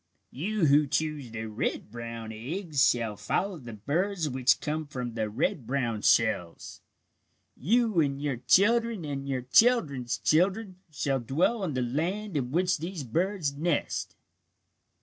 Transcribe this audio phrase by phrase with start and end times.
[0.31, 5.29] "You who choose the red brown eggs shall follow the birds which come from the
[5.29, 6.81] red brown shells.
[7.55, 12.79] You and your children and your children's children shall dwell in the land in which
[12.79, 14.15] these birds nest!"